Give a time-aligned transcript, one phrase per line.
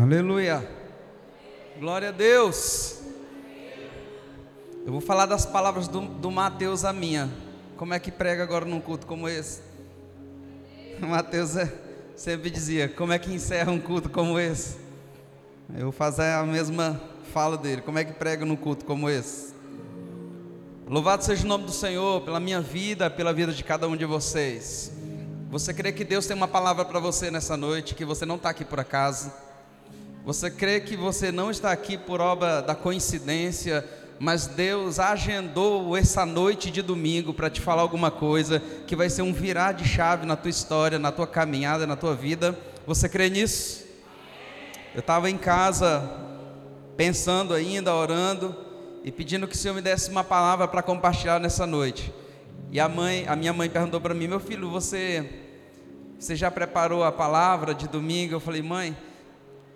[0.00, 0.66] Aleluia.
[1.78, 3.00] Glória a Deus.
[4.86, 7.28] Eu vou falar das palavras do, do Mateus a minha.
[7.76, 9.60] Como é que prega agora num culto como esse?
[10.98, 11.70] Mateus é,
[12.16, 14.78] sempre dizia: Como é que encerra um culto como esse?
[15.74, 16.98] Eu vou fazer a mesma
[17.30, 17.82] fala dele.
[17.82, 19.52] Como é que prega num culto como esse?
[20.88, 24.06] Louvado seja o nome do Senhor pela minha vida, pela vida de cada um de
[24.06, 24.92] vocês.
[25.50, 28.48] Você crê que Deus tem uma palavra para você nessa noite, que você não está
[28.48, 29.30] aqui por acaso?
[30.24, 33.82] Você crê que você não está aqui por obra da coincidência,
[34.18, 39.22] mas Deus agendou essa noite de domingo para te falar alguma coisa que vai ser
[39.22, 42.56] um virar de chave na tua história, na tua caminhada, na tua vida.
[42.86, 43.82] Você crê nisso?
[44.94, 46.02] Eu estava em casa
[46.98, 48.54] pensando ainda, orando
[49.02, 52.12] e pedindo que o Senhor me desse uma palavra para compartilhar nessa noite.
[52.70, 55.46] E a mãe, a minha mãe perguntou para mim: "Meu filho, você
[56.18, 58.94] você já preparou a palavra de domingo?" Eu falei: "Mãe,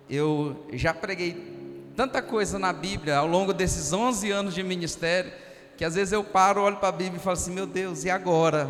[0.09, 1.55] eu já preguei
[1.97, 5.33] tanta coisa na Bíblia ao longo desses 11 anos de ministério,
[5.77, 8.11] que às vezes eu paro, olho para a Bíblia e falo assim: meu Deus, e
[8.11, 8.69] agora?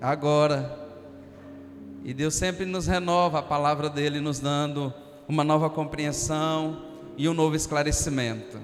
[0.00, 0.78] Agora.
[2.04, 4.94] E Deus sempre nos renova a palavra dele, nos dando
[5.28, 6.82] uma nova compreensão
[7.16, 8.58] e um novo esclarecimento.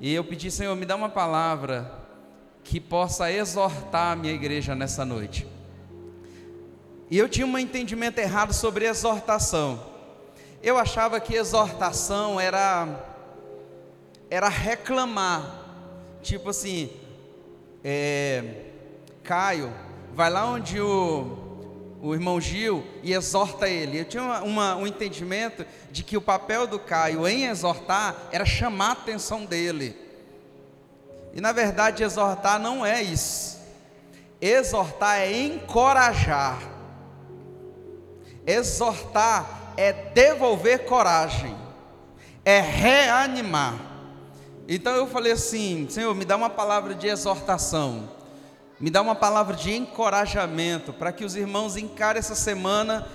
[0.00, 1.92] E eu pedi, Senhor, me dá uma palavra
[2.62, 5.46] que possa exortar a minha igreja nessa noite.
[7.10, 9.97] E eu tinha um entendimento errado sobre exortação.
[10.62, 13.06] Eu achava que exortação era
[14.30, 15.64] era reclamar,
[16.22, 16.90] tipo assim,
[17.82, 18.44] é,
[19.22, 19.72] Caio,
[20.12, 24.00] vai lá onde o, o irmão Gil e exorta ele.
[24.00, 28.44] Eu tinha uma, uma, um entendimento de que o papel do Caio em exortar era
[28.44, 29.96] chamar a atenção dele.
[31.32, 33.58] E na verdade, exortar não é isso.
[34.40, 36.58] Exortar é encorajar.
[38.46, 41.56] Exortar é devolver coragem,
[42.44, 43.78] é reanimar.
[44.66, 48.10] Então eu falei assim: Senhor, me dá uma palavra de exortação,
[48.80, 53.06] me dá uma palavra de encorajamento, para que os irmãos encarem essa semana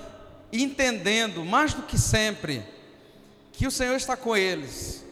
[0.54, 2.64] entendendo, mais do que sempre,
[3.52, 5.04] que o Senhor está com eles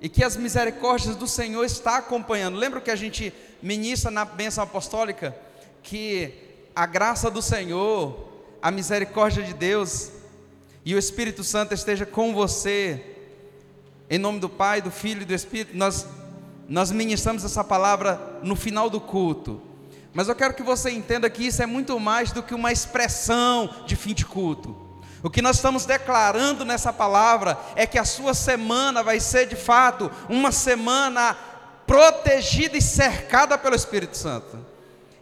[0.00, 2.56] e que as misericórdias do Senhor está acompanhando.
[2.56, 5.36] Lembra que a gente ministra na bênção apostólica
[5.82, 6.32] que
[6.72, 8.28] a graça do Senhor,
[8.62, 10.19] a misericórdia de Deus
[10.84, 13.04] e o Espírito Santo esteja com você.
[14.08, 16.06] Em nome do Pai, do Filho e do Espírito, nós,
[16.68, 19.60] nós ministramos essa palavra no final do culto.
[20.12, 23.70] Mas eu quero que você entenda que isso é muito mais do que uma expressão
[23.86, 24.74] de fim de culto.
[25.22, 29.54] O que nós estamos declarando nessa palavra é que a sua semana vai ser de
[29.54, 31.36] fato uma semana
[31.86, 34.58] protegida e cercada pelo Espírito Santo.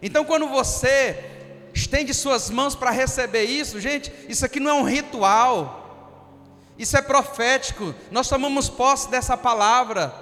[0.01, 1.38] Então, quando você
[1.73, 7.01] estende suas mãos para receber isso, gente, isso aqui não é um ritual, isso é
[7.01, 10.13] profético, nós tomamos posse dessa palavra,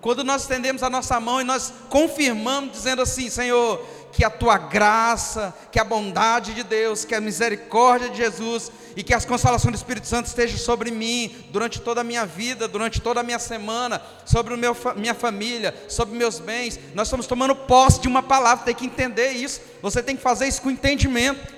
[0.00, 3.82] quando nós estendemos a nossa mão e nós confirmamos, dizendo assim: Senhor,
[4.14, 9.02] que a tua graça, que a bondade de Deus, que a misericórdia de Jesus e
[9.02, 13.00] que as consolações do Espírito Santo estejam sobre mim durante toda a minha vida, durante
[13.00, 16.78] toda a minha semana, sobre o meu, minha família, sobre meus bens.
[16.94, 19.60] Nós estamos tomando posse de uma palavra, tem que entender isso.
[19.82, 21.52] Você tem que fazer isso com entendimento.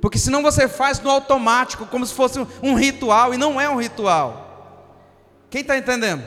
[0.00, 3.76] Porque senão você faz no automático, como se fosse um ritual, e não é um
[3.76, 4.88] ritual.
[5.50, 6.24] Quem está entendendo?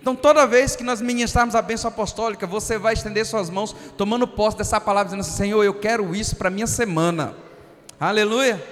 [0.00, 4.26] Então, toda vez que nós ministrarmos a bênção apostólica, você vai estender suas mãos, tomando
[4.26, 7.34] posse dessa palavra, dizendo assim: Senhor, eu quero isso para a minha semana.
[7.98, 8.62] Aleluia.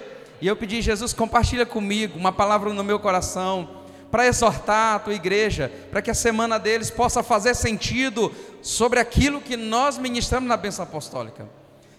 [0.41, 3.69] E eu pedi, Jesus, compartilha comigo uma palavra no meu coração,
[4.11, 9.41] para exortar a tua igreja, para que a semana deles possa fazer sentido sobre aquilo
[9.41, 11.47] que nós ministramos na bênção apostólica.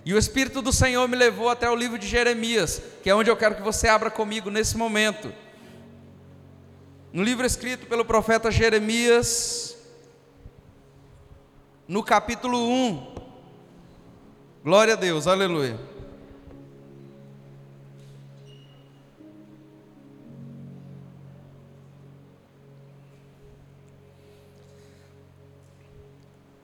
[0.06, 3.30] E o Espírito do Senhor me levou até o livro de Jeremias, que é onde
[3.30, 5.32] eu quero que você abra comigo nesse momento.
[7.12, 9.76] No livro escrito pelo profeta Jeremias,
[11.88, 13.16] no capítulo 1.
[14.64, 15.80] Glória a Deus, aleluia.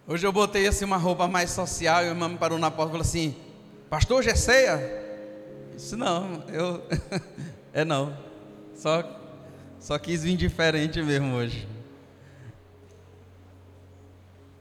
[0.07, 2.89] Hoje eu botei assim uma roupa mais social e o irmão me parou na porta
[2.89, 3.35] e falou assim:
[3.89, 4.79] Pastor, hoje é ceia?
[5.75, 6.83] Isso não, eu.
[7.73, 8.15] é não.
[8.75, 9.24] Só
[9.79, 11.67] só quis vir diferente mesmo hoje.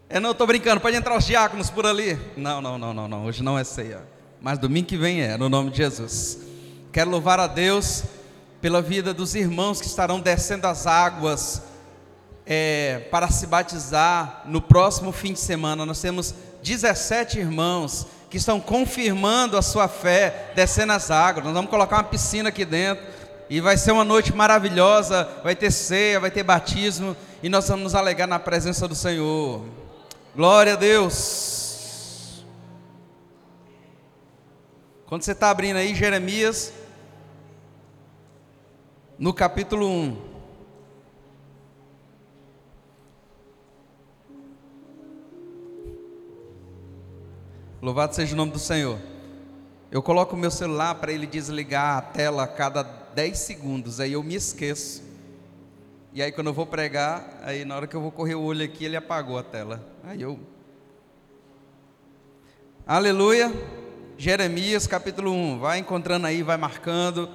[0.08, 2.18] É, não, estou brincando, pode entrar os diáconos por ali.
[2.36, 4.02] Não, não, não, não, não, hoje não é ceia.
[4.40, 6.38] Mas domingo que vem é, no nome de Jesus.
[6.92, 8.04] Quero louvar a Deus
[8.60, 11.62] pela vida dos irmãos que estarão descendo as águas
[12.46, 15.86] é, para se batizar no próximo fim de semana.
[15.86, 21.44] Nós temos 17 irmãos que estão confirmando a sua fé descendo as águas.
[21.44, 23.13] Nós vamos colocar uma piscina aqui dentro
[23.48, 27.84] E vai ser uma noite maravilhosa, vai ter ceia, vai ter batismo, e nós vamos
[27.84, 29.62] nos alegar na presença do Senhor.
[30.34, 32.44] Glória a Deus.
[35.06, 36.72] Quando você está abrindo aí, Jeremias,
[39.18, 40.34] no capítulo 1.
[47.82, 48.98] Louvado seja o nome do Senhor.
[49.92, 54.12] Eu coloco o meu celular para ele desligar a tela a cada 10 segundos, aí
[54.12, 55.02] eu me esqueço.
[56.12, 58.64] E aí quando eu vou pregar, aí na hora que eu vou correr o olho
[58.64, 59.84] aqui, ele apagou a tela.
[60.02, 60.38] Aí eu
[62.86, 63.50] Aleluia.
[64.18, 65.58] Jeremias capítulo 1.
[65.58, 67.26] Vai encontrando aí, vai marcando.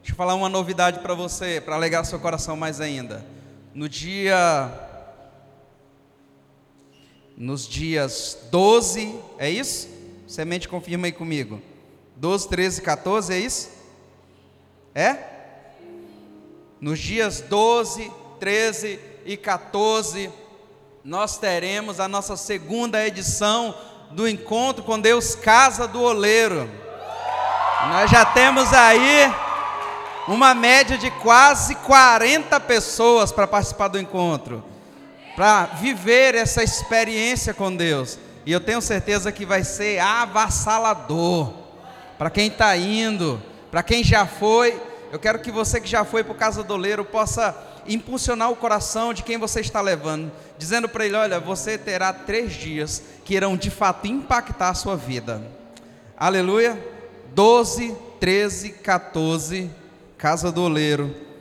[0.00, 3.24] Deixa eu falar uma novidade para você, para alegar seu coração mais ainda.
[3.72, 4.70] No dia
[7.36, 9.88] nos dias 12, é isso?
[10.26, 11.62] Semente confirma aí comigo.
[12.16, 13.81] 12, 13, 14, é isso?
[14.94, 15.16] É?
[16.80, 18.10] Nos dias 12,
[18.40, 20.30] 13 e 14,
[21.04, 23.74] nós teremos a nossa segunda edição
[24.10, 26.68] do encontro com Deus Casa do Oleiro.
[27.88, 29.32] Nós já temos aí
[30.28, 34.72] uma média de quase 40 pessoas para participar do encontro
[35.34, 38.18] para viver essa experiência com Deus.
[38.44, 41.52] E eu tenho certeza que vai ser avassalador.
[42.18, 43.42] Para quem está indo,
[43.72, 44.80] para quem já foi,
[45.10, 47.56] eu quero que você que já foi para o Casa do Oleiro possa
[47.88, 52.52] impulsionar o coração de quem você está levando, dizendo para ele: olha, você terá três
[52.52, 55.42] dias que irão de fato impactar a sua vida.
[56.16, 56.78] Aleluia.
[57.34, 59.70] 12, 13, 14,
[60.18, 61.32] Casa do Oleiro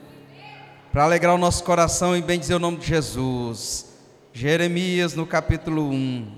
[0.92, 3.88] para alegrar o nosso coração e bendizer o nome de Jesus.
[4.34, 6.31] Jeremias no capítulo 1.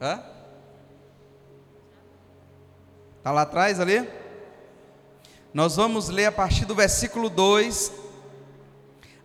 [0.00, 0.20] Hã?
[3.20, 4.08] Está lá atrás ali?
[5.52, 7.92] Nós vamos ler a partir do versículo 2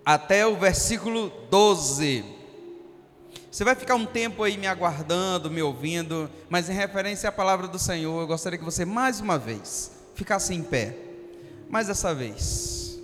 [0.05, 2.25] até o versículo 12.
[3.49, 7.69] Você vai ficar um tempo aí me aguardando, me ouvindo, mas em referência à palavra
[7.69, 10.93] do Senhor, eu gostaria que você mais uma vez ficasse em pé.
[11.69, 12.99] Mais dessa vez.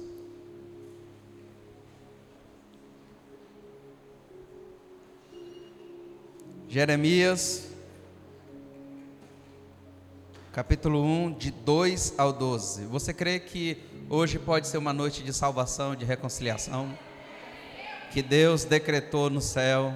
[6.67, 7.70] Jeremias,
[10.53, 12.83] capítulo 1, de 2 ao 12.
[12.85, 13.77] Você crê que
[14.09, 16.91] hoje pode ser uma noite de salvação, de reconciliação?
[18.11, 19.93] Que Deus decretou no céu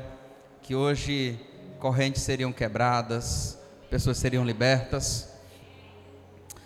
[0.61, 1.37] que hoje
[1.77, 3.57] correntes seriam quebradas,
[3.89, 5.27] pessoas seriam libertas.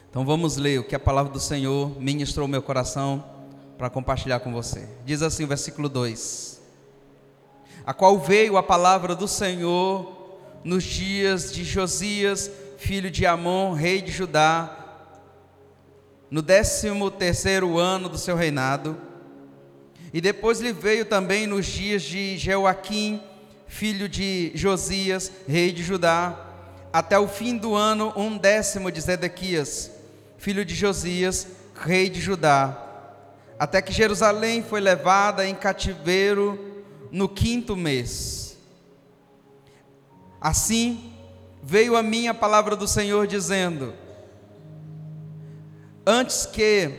[0.07, 3.25] Então vamos ler o que a palavra do Senhor ministrou meu coração
[3.75, 4.87] para compartilhar com você.
[5.03, 6.61] Diz assim o versículo 2:
[7.87, 10.19] a qual veio a palavra do Senhor
[10.63, 14.73] nos dias de Josias, filho de Amon, rei de Judá,
[16.31, 18.97] no décimo terceiro ano do seu reinado,
[20.13, 23.21] e depois lhe veio também nos dias de Jeoaquim,
[23.67, 26.39] filho de Josias, rei de Judá,
[26.91, 29.91] até o fim do ano um décimo de Zedequias,
[30.37, 32.81] filho de Josias, rei de Judá,
[33.59, 38.57] até que Jerusalém foi levada em cativeiro no quinto mês.
[40.39, 41.18] Assim
[41.61, 43.93] veio a mim a palavra do Senhor dizendo:
[46.05, 46.91] Antes que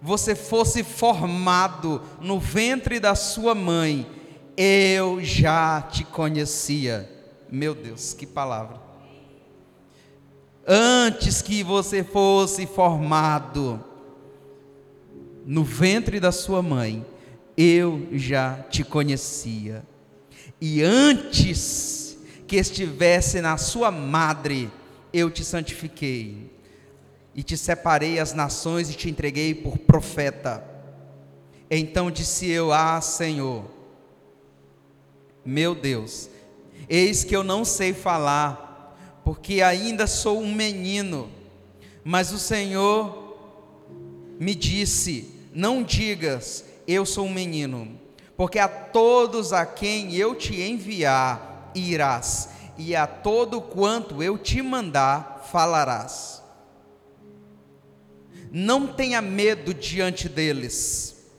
[0.00, 4.06] você fosse formado no ventre da sua mãe,
[4.56, 7.08] eu já te conhecia.
[7.50, 8.80] Meu Deus, que palavra.
[10.66, 13.82] Antes que você fosse formado
[15.44, 17.04] no ventre da sua mãe,
[17.56, 19.84] eu já te conhecia.
[20.60, 22.01] E antes
[22.52, 24.70] que estivesse na sua madre,
[25.10, 26.50] eu te santifiquei.
[27.34, 30.62] E te separei as nações e te entreguei por profeta.
[31.70, 33.64] Então disse eu: Ah, Senhor,
[35.42, 36.28] meu Deus,
[36.90, 41.30] eis que eu não sei falar, porque ainda sou um menino.
[42.04, 43.34] Mas o Senhor
[44.38, 47.98] me disse: Não digas, eu sou um menino,
[48.36, 54.62] porque a todos a quem eu te enviar irás, e a todo quanto eu te
[54.62, 56.42] mandar falarás.
[58.50, 61.30] Não tenha medo diante deles,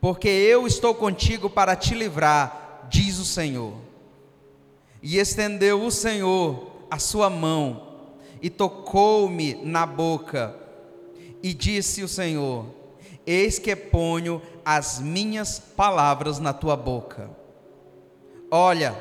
[0.00, 3.74] porque eu estou contigo para te livrar, diz o Senhor.
[5.02, 7.90] E estendeu o Senhor a sua mão
[8.42, 10.56] e tocou-me na boca,
[11.42, 12.66] e disse o Senhor:
[13.26, 17.39] Eis que ponho as minhas palavras na tua boca.
[18.50, 18.96] Olha,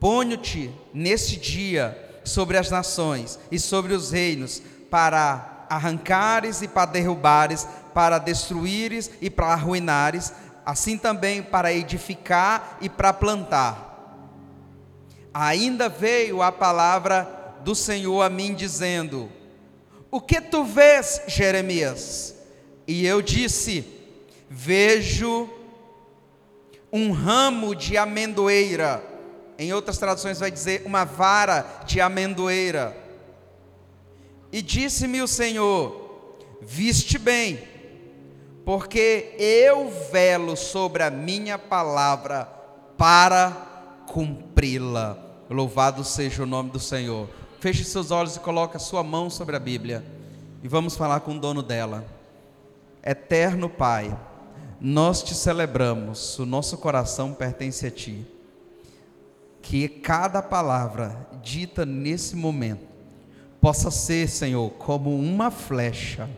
[0.00, 4.60] ponho-te nesse dia sobre as nações e sobre os reinos,
[4.90, 10.32] para arrancares e para derrubares, para destruíres e para arruinares,
[10.66, 13.86] assim também para edificar e para plantar.
[15.32, 19.30] Ainda veio a palavra do Senhor a mim dizendo:
[20.10, 22.34] O que tu vês, Jeremias?
[22.86, 23.86] E eu disse:
[24.50, 25.48] Vejo
[26.92, 29.02] um ramo de amendoeira.
[29.58, 32.96] Em outras traduções vai dizer uma vara de amendoeira.
[34.52, 37.58] E disse-me o Senhor: Viste bem,
[38.64, 42.44] porque eu velo sobre a minha palavra
[42.96, 43.50] para
[44.06, 45.16] cumpri-la.
[45.50, 47.28] Louvado seja o nome do Senhor.
[47.60, 50.04] Feche seus olhos e coloque a sua mão sobre a Bíblia.
[50.62, 52.04] E vamos falar com o dono dela.
[53.02, 54.16] Eterno Pai,
[54.80, 58.24] nós te celebramos, o nosso coração pertence a Ti.
[59.60, 62.86] Que cada palavra dita nesse momento
[63.60, 66.30] possa ser, Senhor, como uma flecha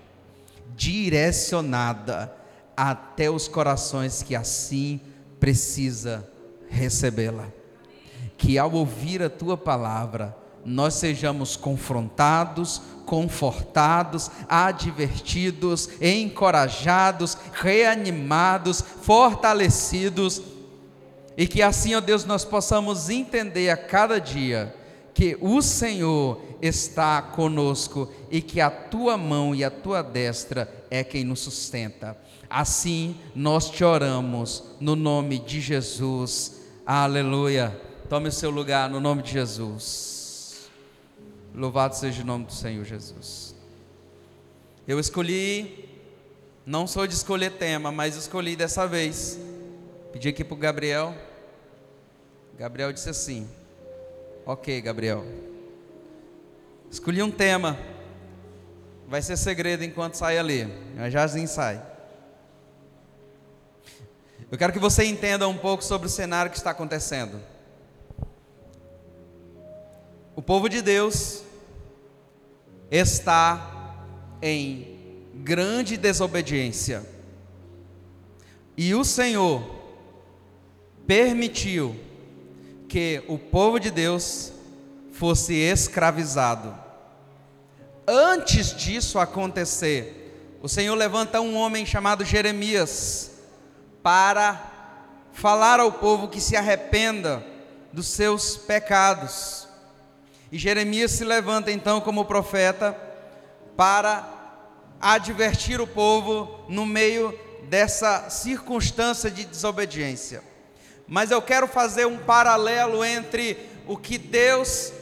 [0.74, 2.34] direcionada
[2.74, 5.00] até os corações que assim
[5.38, 6.26] precisa
[6.68, 7.48] recebê-la.
[8.38, 20.42] Que ao ouvir a tua palavra, nós sejamos confrontados, confortados, advertidos, encorajados, reanimados, fortalecidos,
[21.36, 24.74] e que assim, ó Deus, nós possamos entender a cada dia
[25.14, 31.02] que o Senhor está conosco e que a tua mão e a tua destra é
[31.02, 32.16] quem nos sustenta.
[32.48, 36.60] Assim nós te oramos no nome de Jesus.
[36.84, 37.80] Aleluia.
[38.08, 40.09] Tome o seu lugar no nome de Jesus.
[41.54, 43.54] Louvado seja o nome do Senhor Jesus.
[44.86, 45.88] Eu escolhi,
[46.64, 49.38] não sou de escolher tema, mas escolhi dessa vez.
[50.12, 51.14] Pedi aqui para o Gabriel.
[52.58, 53.48] Gabriel disse assim:
[54.46, 55.24] Ok, Gabriel.
[56.90, 57.78] Escolhi um tema.
[59.06, 60.68] Vai ser segredo enquanto sai ali.
[60.96, 61.82] Mas jazinho sai.
[64.50, 67.40] Eu quero que você entenda um pouco sobre o cenário que está acontecendo.
[70.34, 71.42] O povo de Deus
[72.90, 73.96] está
[74.40, 77.04] em grande desobediência.
[78.76, 79.62] E o Senhor
[81.06, 81.96] permitiu
[82.88, 84.52] que o povo de Deus
[85.12, 86.74] fosse escravizado.
[88.06, 93.30] Antes disso acontecer, o Senhor levanta um homem chamado Jeremias
[94.02, 94.70] para
[95.32, 97.44] falar ao povo que se arrependa
[97.92, 99.68] dos seus pecados.
[100.52, 102.96] E Jeremias se levanta então como profeta
[103.76, 104.28] para
[105.00, 107.38] advertir o povo no meio
[107.68, 110.42] dessa circunstância de desobediência.
[111.06, 114.92] Mas eu quero fazer um paralelo entre o que Deus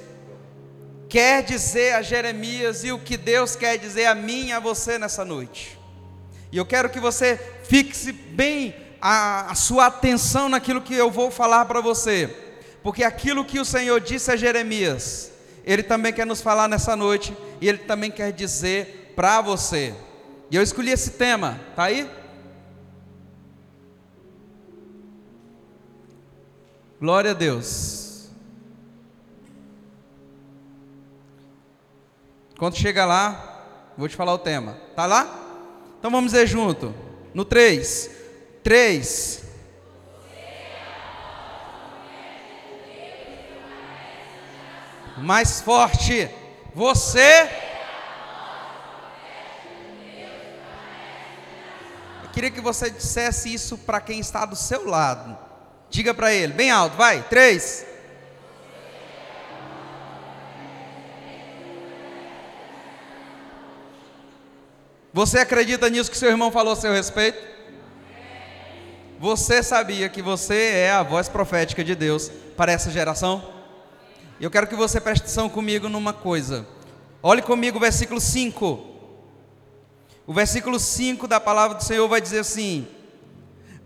[1.09, 4.99] quer dizer a Jeremias e o que Deus quer dizer a mim e a você
[4.99, 5.78] nessa noite.
[6.52, 11.31] E eu quero que você fixe bem a, a sua atenção naquilo que eu vou
[11.31, 12.35] falar para você,
[12.83, 15.31] porque aquilo que o Senhor disse a Jeremias,
[15.68, 19.94] ele também quer nos falar nessa noite e Ele também quer dizer para você.
[20.50, 22.10] E eu escolhi esse tema, tá aí?
[26.98, 28.30] Glória a Deus.
[32.58, 34.72] Quando chega lá, vou te falar o tema.
[34.96, 35.28] Tá lá?
[35.98, 36.94] Então vamos dizer junto.
[37.34, 38.10] No 3.
[38.62, 39.48] 3.
[45.22, 46.30] Mais forte.
[46.75, 47.48] Você.
[52.22, 55.37] Eu queria que você dissesse isso para quem está do seu lado.
[55.90, 57.22] Diga para ele, bem alto, vai.
[57.22, 57.87] Três.
[65.12, 67.42] Você acredita nisso que seu irmão falou a seu respeito?
[69.18, 73.58] Você sabia que você é a voz profética de Deus para essa geração?
[74.40, 76.64] Eu quero que você preste atenção comigo numa coisa.
[77.21, 78.87] Olhe comigo o versículo 5.
[80.25, 82.87] O versículo 5 da palavra do Senhor vai dizer assim: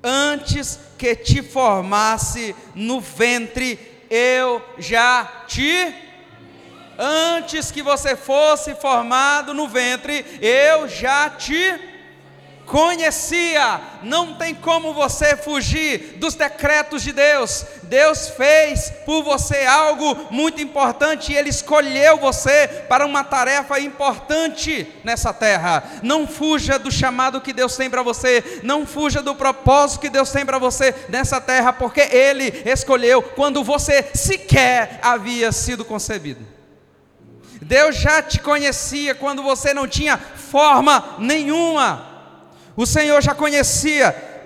[0.05, 3.79] Antes que te formasse no ventre,
[4.11, 5.95] eu já te.
[6.99, 11.92] Antes que você fosse formado no ventre, eu já te
[12.73, 13.83] conhecia.
[14.03, 17.67] Não tem como você fugir dos decretos de Deus.
[17.83, 24.91] Deus fez por você algo muito importante e Ele escolheu você para uma tarefa importante
[25.05, 25.85] nessa terra.
[26.03, 28.61] Não fuja do chamado que Deus tem para você.
[28.63, 33.63] Não fuja do propósito que Deus tem para você nessa terra, porque Ele escolheu quando
[33.63, 36.41] você sequer havia sido concebido.
[37.61, 42.12] Deus já te conhecia quando você não tinha forma nenhuma.
[42.77, 44.41] O Senhor já conhecia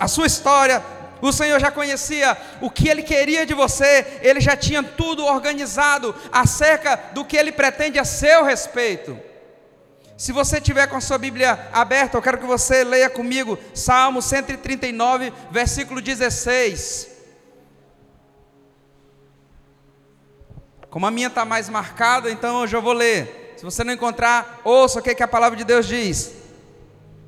[0.00, 0.82] a sua história,
[1.20, 6.14] o Senhor já conhecia o que Ele queria de você, Ele já tinha tudo organizado
[6.32, 9.16] acerca do que Ele pretende a seu respeito.
[10.18, 14.20] Se você tiver com a sua Bíblia aberta, eu quero que você leia comigo Salmo
[14.20, 17.08] 139, versículo 16.
[20.90, 23.54] Como a minha está mais marcada, então hoje eu vou ler.
[23.56, 26.41] Se você não encontrar, ouça o que, que a palavra de Deus diz.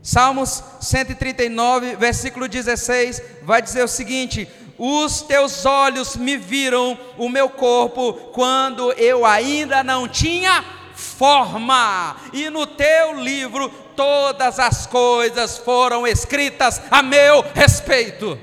[0.04, 4.46] Salmos 139, versículo 16, vai dizer o seguinte:
[4.76, 10.62] Os teus olhos me viram o meu corpo quando eu ainda não tinha
[10.94, 18.38] forma, e no teu livro todas as coisas foram escritas a meu respeito.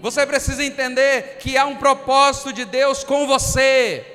[0.00, 4.09] Você precisa entender que há um propósito de Deus com você.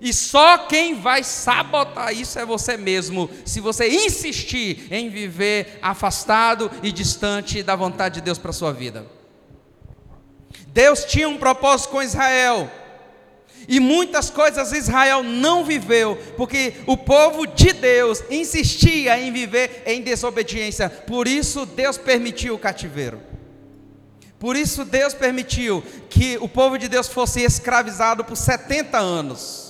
[0.00, 6.70] E só quem vai sabotar isso é você mesmo, se você insistir em viver afastado
[6.82, 9.06] e distante da vontade de Deus para a sua vida.
[10.68, 12.70] Deus tinha um propósito com Israel,
[13.68, 20.02] e muitas coisas Israel não viveu, porque o povo de Deus insistia em viver em
[20.02, 23.20] desobediência, por isso Deus permitiu o cativeiro.
[24.38, 29.65] Por isso Deus permitiu que o povo de Deus fosse escravizado por 70 anos.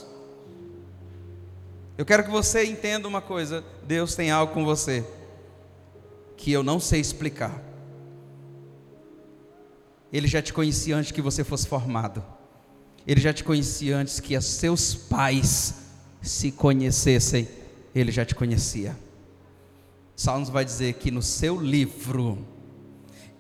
[1.99, 5.05] Eu quero que você entenda uma coisa: Deus tem algo com você
[6.37, 7.63] que eu não sei explicar.
[10.13, 12.23] Ele já te conhecia antes que você fosse formado.
[13.07, 15.75] Ele já te conhecia antes que seus pais
[16.21, 17.49] se conhecessem.
[17.95, 18.97] Ele já te conhecia.
[20.15, 22.39] Salmos vai dizer que no seu livro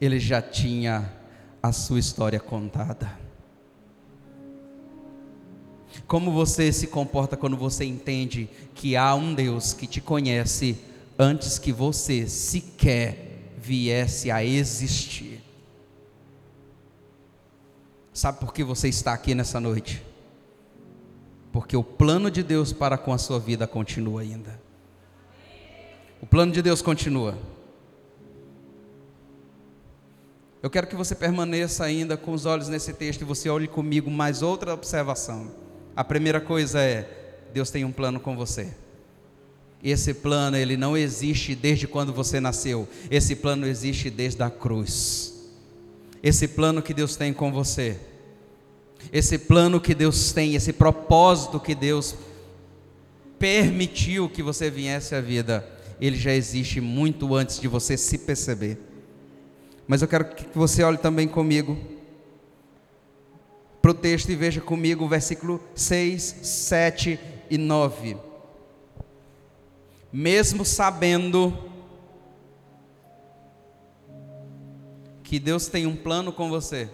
[0.00, 1.10] ele já tinha
[1.62, 3.25] a sua história contada.
[6.06, 10.78] Como você se comporta quando você entende que há um Deus que te conhece
[11.18, 15.42] antes que você sequer viesse a existir?
[18.12, 20.02] Sabe por que você está aqui nessa noite?
[21.52, 24.60] Porque o plano de Deus para com a sua vida continua ainda.
[26.20, 27.36] O plano de Deus continua.
[30.62, 34.10] Eu quero que você permaneça ainda com os olhos nesse texto e você olhe comigo
[34.10, 35.65] mais outra observação.
[35.96, 37.08] A primeira coisa é:
[37.54, 38.68] Deus tem um plano com você.
[39.82, 42.86] Esse plano ele não existe desde quando você nasceu.
[43.10, 45.34] Esse plano existe desde a cruz.
[46.22, 47.98] Esse plano que Deus tem com você.
[49.12, 52.16] Esse plano que Deus tem, esse propósito que Deus
[53.38, 55.64] permitiu que você viesse à vida,
[56.00, 58.78] ele já existe muito antes de você se perceber.
[59.86, 61.78] Mas eu quero que você olhe também comigo
[63.86, 68.16] para o texto e veja comigo o versículo 6, 7 e 9.
[70.12, 71.56] Mesmo sabendo
[75.22, 76.90] que Deus tem um plano com você,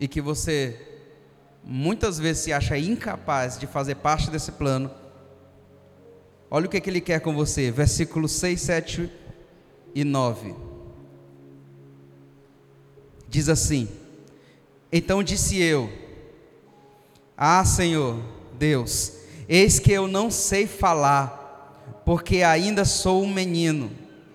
[0.00, 0.98] e que você
[1.62, 4.90] muitas vezes se acha incapaz de fazer parte desse plano,
[6.50, 9.12] olha o que, é que ele quer com você, versículos 6, 7
[9.94, 10.56] e 9.
[13.28, 13.99] Diz assim:
[14.92, 15.90] então disse eu:
[17.36, 18.16] Ah, Senhor,
[18.58, 19.12] Deus,
[19.48, 23.90] eis que eu não sei falar, porque ainda sou um menino.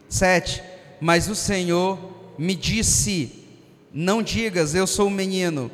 [0.08, 0.63] 7.
[1.02, 2.00] Mas o Senhor
[2.38, 3.46] me disse:
[3.94, 5.70] Não digas, eu sou um menino,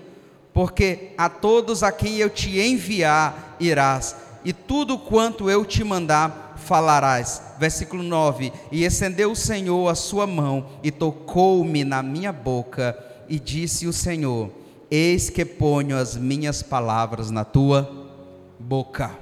[0.54, 6.56] porque a todos a quem eu te enviar irás, e tudo quanto eu te mandar
[6.58, 7.42] falarás.
[7.60, 12.98] Versículo 9: E estendeu o Senhor a sua mão e tocou-me na minha boca,
[13.30, 14.61] e disse o Senhor:
[14.94, 17.90] Eis que ponho as minhas palavras na tua
[18.60, 19.18] boca.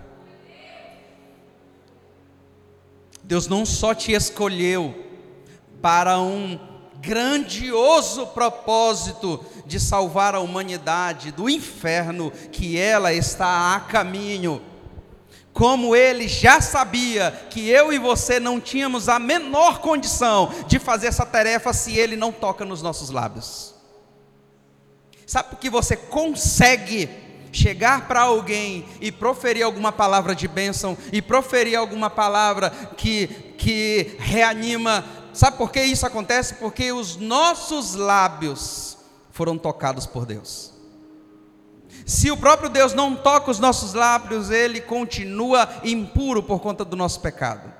[3.23, 4.95] Deus não só te escolheu
[5.79, 6.59] para um
[6.99, 14.63] grandioso propósito de salvar a humanidade do inferno que ela está a caminho,
[15.53, 21.05] como ele já sabia que eu e você não tínhamos a menor condição de fazer
[21.05, 23.78] essa tarefa se ele não toca nos nossos lábios.
[25.29, 27.07] Sabe por que você consegue
[27.51, 34.15] chegar para alguém e proferir alguma palavra de bênção e proferir alguma palavra que, que
[34.17, 35.05] reanima?
[35.31, 36.55] Sabe por que isso acontece?
[36.55, 38.97] Porque os nossos lábios
[39.29, 40.73] foram tocados por Deus.
[42.07, 46.95] Se o próprio Deus não toca os nossos lábios, ele continua impuro por conta do
[46.95, 47.71] nosso pecado.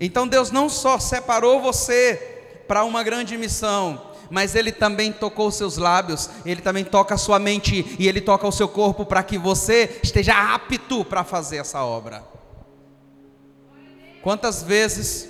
[0.00, 5.76] Então Deus não só separou você para uma grande missão, mas Ele também tocou seus
[5.76, 9.38] lábios, Ele também toca a sua mente e Ele toca o seu corpo para que
[9.38, 12.24] você esteja apto para fazer essa obra.
[14.22, 15.28] Quantas vezes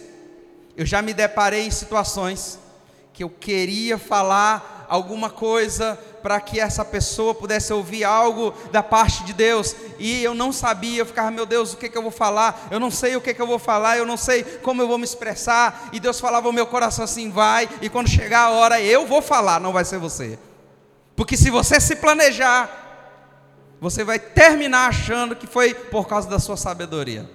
[0.76, 2.58] eu já me deparei em situações
[3.12, 9.22] que eu queria falar alguma coisa para que essa pessoa pudesse ouvir algo da parte
[9.22, 12.10] de Deus, e eu não sabia, eu ficava, meu Deus, o que, que eu vou
[12.10, 12.66] falar?
[12.68, 14.98] Eu não sei o que, que eu vou falar, eu não sei como eu vou
[14.98, 18.80] me expressar, e Deus falava ao meu coração assim: vai, e quando chegar a hora,
[18.80, 20.36] eu vou falar, não vai ser você,
[21.14, 26.56] porque se você se planejar, você vai terminar achando que foi por causa da sua
[26.56, 27.30] sabedoria.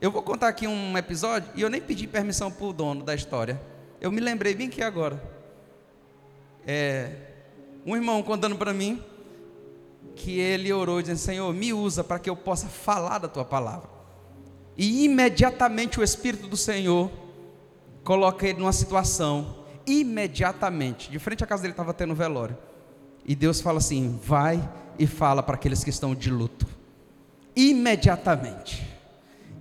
[0.00, 3.16] Eu vou contar aqui um episódio e eu nem pedi permissão para o dono da
[3.16, 3.73] história.
[4.04, 5.18] Eu me lembrei bem que agora.
[6.66, 7.10] É,
[7.86, 9.02] um irmão contando para mim
[10.14, 13.88] que ele orou dizendo: Senhor, me usa para que eu possa falar da tua palavra.
[14.76, 17.10] E imediatamente o Espírito do Senhor
[18.02, 22.58] coloca ele numa situação, imediatamente, de frente à casa dele estava tendo velório.
[23.24, 24.62] E Deus fala assim: vai
[24.98, 26.66] e fala para aqueles que estão de luto.
[27.56, 28.86] Imediatamente.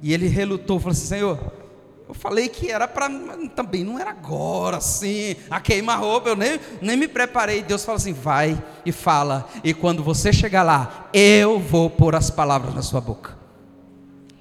[0.02, 1.63] E ele relutou, falou assim: Senhor,
[2.08, 3.10] eu falei que era para.
[3.56, 7.64] Também não era agora, assim, a queima-roupa, eu nem, nem me preparei.
[7.64, 12.30] Deus fala assim: vai e fala, e quando você chegar lá, eu vou pôr as
[12.30, 13.38] palavras na sua boca.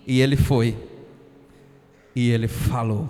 [0.06, 0.76] E ele foi,
[2.14, 3.08] e ele falou,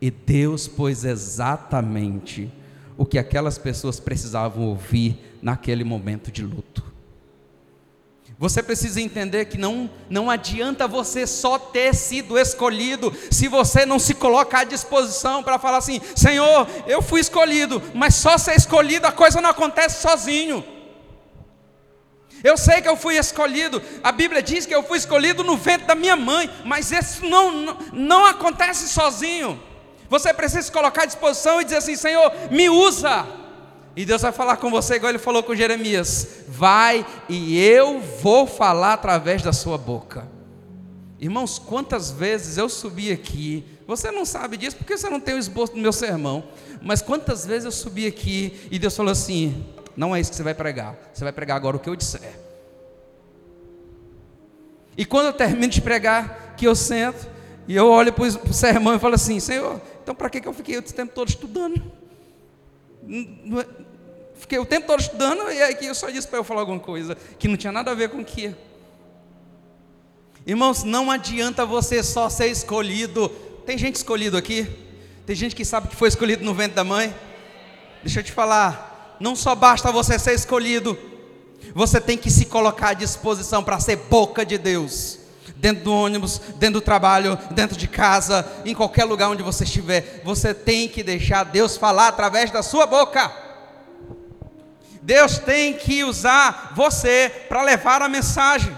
[0.00, 2.52] e Deus pôs exatamente
[2.96, 6.91] o que aquelas pessoas precisavam ouvir naquele momento de luto.
[8.42, 14.00] Você precisa entender que não, não adianta você só ter sido escolhido se você não
[14.00, 19.06] se coloca à disposição para falar assim: Senhor, eu fui escolhido, mas só ser escolhido
[19.06, 20.64] a coisa não acontece sozinho.
[22.42, 25.86] Eu sei que eu fui escolhido, a Bíblia diz que eu fui escolhido no ventre
[25.86, 29.62] da minha mãe, mas isso não, não, não acontece sozinho.
[30.10, 33.24] Você precisa se colocar à disposição e dizer assim: Senhor, me usa.
[33.94, 38.46] E Deus vai falar com você, igual ele falou com Jeremias: vai e eu vou
[38.46, 40.26] falar através da sua boca.
[41.20, 45.38] Irmãos, quantas vezes eu subi aqui, você não sabe disso porque você não tem o
[45.38, 46.42] esboço do meu sermão,
[46.80, 49.64] mas quantas vezes eu subi aqui e Deus falou assim:
[49.96, 52.40] não é isso que você vai pregar, você vai pregar agora o que eu disser.
[54.96, 57.26] E quando eu termino de pregar, que eu sento
[57.68, 60.78] e eu olho para o sermão e falo assim: Senhor, então para que eu fiquei
[60.78, 62.01] o tempo todo estudando?
[63.08, 63.66] É,
[64.34, 67.16] fiquei o tempo todo estudando e aí eu só disse para eu falar alguma coisa
[67.38, 68.54] que não tinha nada a ver com o que.
[70.46, 73.28] Irmãos, não adianta você só ser escolhido.
[73.64, 74.68] Tem gente escolhido aqui?
[75.24, 77.14] Tem gente que sabe que foi escolhido no ventre da mãe?
[78.02, 80.98] Deixa eu te falar, não só basta você ser escolhido,
[81.72, 85.21] você tem que se colocar à disposição para ser boca de Deus
[85.62, 90.20] dentro do ônibus, dentro do trabalho, dentro de casa, em qualquer lugar onde você estiver,
[90.24, 93.32] você tem que deixar Deus falar através da sua boca.
[95.00, 98.76] Deus tem que usar você para levar a mensagem.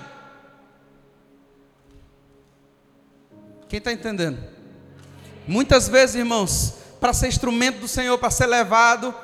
[3.67, 4.45] Quem está entendendo?
[5.49, 9.15] Muitas vezes, irmãos, para ser instrumento do Senhor, para ser levado,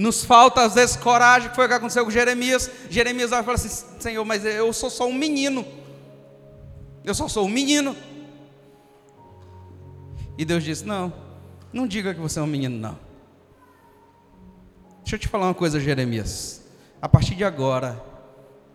[0.00, 2.70] nos falta às vezes coragem, que foi o que aconteceu com Jeremias.
[2.88, 5.62] Jeremias vai falar assim: Senhor, mas eu sou só um menino.
[7.04, 7.94] Eu só sou um menino.
[10.38, 11.12] E Deus disse: Não,
[11.70, 12.98] não diga que você é um menino, não.
[15.02, 16.62] Deixa eu te falar uma coisa, Jeremias.
[17.02, 18.02] A partir de agora,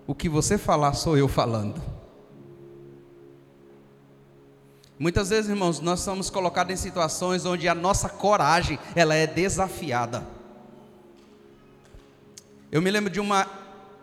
[0.06, 1.82] o que você falar sou eu falando.
[5.00, 10.35] Muitas vezes, irmãos, nós somos colocados em situações onde a nossa coragem ela é desafiada.
[12.72, 13.48] Eu me lembro de uma,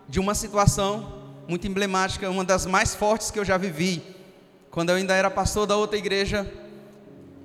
[0.08, 4.02] de uma situação muito emblemática, uma das mais fortes que eu já vivi.
[4.70, 6.50] Quando eu ainda era pastor da outra igreja,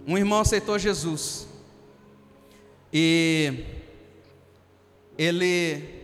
[0.05, 1.47] um irmão aceitou Jesus.
[2.93, 3.65] E
[5.17, 5.97] ele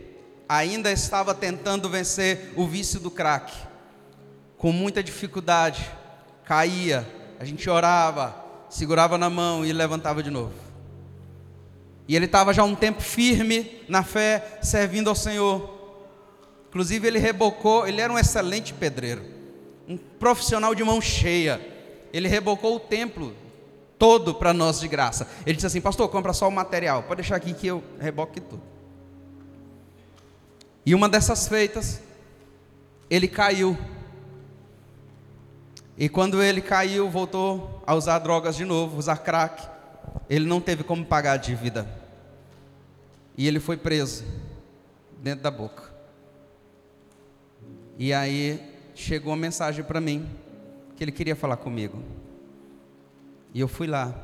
[0.48, 3.54] ainda estava tentando vencer o vício do crack,
[4.58, 5.90] com muita dificuldade,
[6.44, 8.34] caía, a gente orava,
[8.68, 10.63] segurava na mão e levantava de novo.
[12.06, 15.72] E ele estava já um tempo firme na fé, servindo ao Senhor.
[16.68, 19.22] Inclusive, ele rebocou, ele era um excelente pedreiro,
[19.88, 21.60] um profissional de mão cheia.
[22.12, 23.34] Ele rebocou o templo
[23.98, 25.26] todo para nós de graça.
[25.46, 28.62] Ele disse assim: Pastor, compra só o material, pode deixar aqui que eu reboque tudo.
[30.84, 32.02] E uma dessas feitas,
[33.08, 33.78] ele caiu.
[35.96, 39.73] E quando ele caiu, voltou a usar drogas de novo, usar crack.
[40.28, 41.86] Ele não teve como pagar a dívida.
[43.36, 44.24] E ele foi preso
[45.22, 45.92] dentro da boca.
[47.98, 48.60] E aí
[48.94, 50.28] chegou uma mensagem para mim
[50.96, 52.02] que ele queria falar comigo.
[53.52, 54.14] E eu fui lá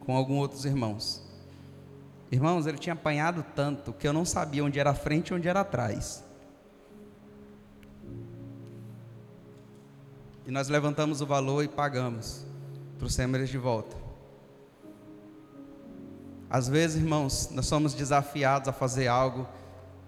[0.00, 1.22] com alguns outros irmãos.
[2.30, 5.60] Irmãos, ele tinha apanhado tanto que eu não sabia onde era frente e onde era
[5.60, 6.24] atrás.
[10.46, 12.44] E nós levantamos o valor e pagamos.
[12.98, 14.05] Trouxemos eles de volta.
[16.48, 19.46] Às vezes, irmãos, nós somos desafiados a fazer algo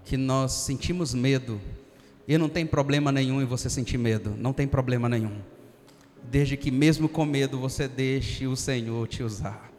[0.05, 1.61] que nós sentimos medo.
[2.27, 5.39] E não tem problema nenhum em você sentir medo, não tem problema nenhum.
[6.31, 9.71] Desde que mesmo com medo você deixe o Senhor te usar.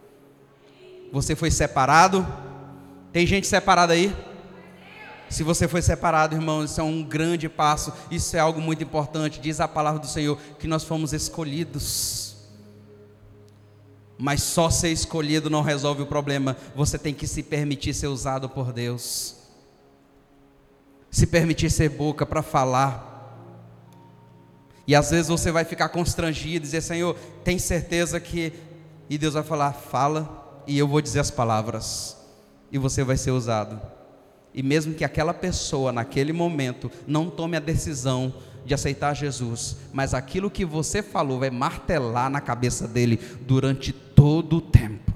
[1.12, 2.26] Você foi separado?
[3.12, 4.16] Tem gente separada aí?
[5.30, 9.40] Se você foi separado, irmão, isso é um grande passo, isso é algo muito importante.
[9.40, 12.29] Diz a palavra do Senhor que nós fomos escolhidos.
[14.22, 16.58] Mas só ser escolhido não resolve o problema.
[16.76, 19.38] Você tem que se permitir ser usado por Deus.
[21.10, 23.08] Se permitir ser boca para falar.
[24.86, 28.52] E às vezes você vai ficar constrangido e dizer: Senhor, tem certeza que.
[29.10, 32.18] E Deus vai falar: fala, e eu vou dizer as palavras.
[32.70, 33.80] E você vai ser usado.
[34.54, 38.34] E mesmo que aquela pessoa, naquele momento, não tome a decisão
[38.66, 44.58] de aceitar Jesus, mas aquilo que você falou vai martelar na cabeça dele durante todo
[44.58, 45.14] o tempo.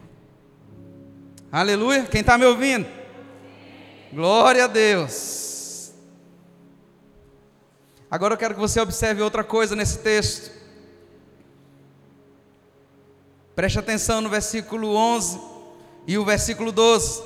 [1.52, 2.06] Aleluia!
[2.06, 2.88] Quem está me ouvindo?
[4.13, 5.92] Glória a Deus.
[8.10, 10.52] Agora eu quero que você observe outra coisa nesse texto.
[13.54, 15.38] Preste atenção no versículo 11
[16.08, 17.22] e o versículo 12.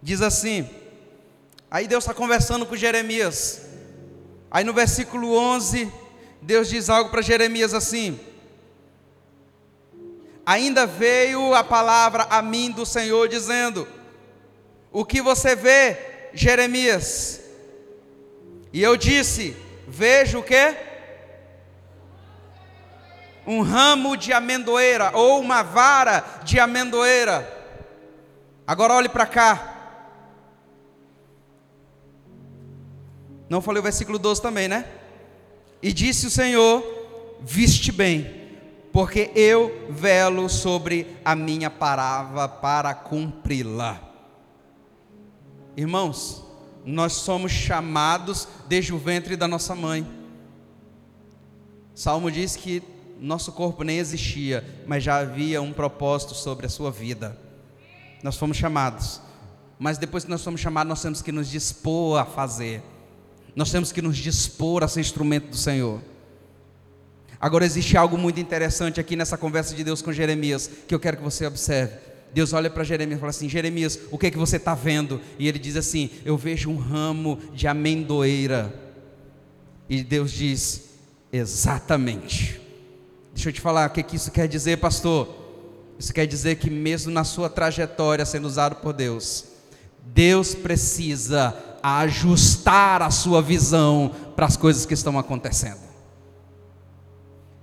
[0.00, 0.70] Diz assim:
[1.68, 3.62] aí Deus está conversando com Jeremias.
[4.48, 5.92] Aí no versículo 11,
[6.40, 8.30] Deus diz algo para Jeremias assim:
[10.44, 13.86] Ainda veio a palavra a mim do Senhor dizendo:
[14.90, 15.96] O que você vê,
[16.32, 17.40] Jeremias?
[18.72, 20.76] E eu disse: Vejo o que?
[23.46, 27.60] Um ramo de amendoeira ou uma vara de amendoeira.
[28.66, 29.68] Agora olhe para cá.
[33.48, 34.86] Não falei o versículo 12 também, né?
[35.82, 36.82] E disse o Senhor:
[37.42, 38.41] Viste bem,
[38.92, 44.00] porque eu velo sobre a minha palavra para cumpri-la.
[45.74, 46.44] Irmãos,
[46.84, 50.06] nós somos chamados desde o ventre da nossa mãe.
[51.94, 52.82] Salmo diz que
[53.18, 57.38] nosso corpo nem existia, mas já havia um propósito sobre a sua vida.
[58.22, 59.20] Nós fomos chamados,
[59.78, 62.82] mas depois que nós somos chamados, nós temos que nos dispor a fazer.
[63.56, 66.00] Nós temos que nos dispor a ser instrumento do Senhor.
[67.42, 71.16] Agora existe algo muito interessante aqui nessa conversa de Deus com Jeremias, que eu quero
[71.16, 71.92] que você observe.
[72.32, 75.20] Deus olha para Jeremias e fala assim: Jeremias, o que é que você está vendo?
[75.40, 78.72] E ele diz assim: Eu vejo um ramo de amendoeira.
[79.90, 80.90] E Deus diz:
[81.32, 82.60] Exatamente.
[83.34, 85.42] Deixa eu te falar o que, é que isso quer dizer, pastor.
[85.98, 89.46] Isso quer dizer que, mesmo na sua trajetória sendo usado por Deus,
[90.06, 95.91] Deus precisa ajustar a sua visão para as coisas que estão acontecendo.